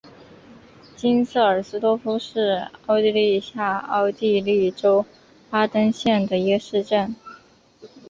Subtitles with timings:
[0.97, 5.05] 金瑟尔斯多夫是奥地利下奥地利州
[5.51, 7.15] 巴登县的一个市镇。